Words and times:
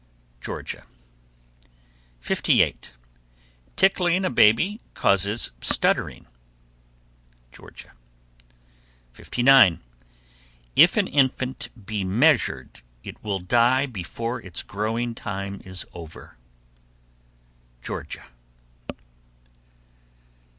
Georgia. 0.41 0.83
58. 2.21 2.93
Tickling 3.75 4.25
a 4.25 4.31
baby 4.31 4.81
causes 4.95 5.51
stuttering. 5.61 6.25
Georgia. 7.51 7.91
59. 9.11 9.79
If 10.75 10.97
an 10.97 11.05
infant 11.05 11.69
be 11.85 12.03
measured, 12.03 12.81
it 13.03 13.23
will 13.23 13.37
die 13.37 13.85
before 13.85 14.41
its 14.41 14.63
growing 14.63 15.13
time 15.13 15.61
is 15.63 15.85
over. 15.93 16.35
_Georgia. 17.83 18.25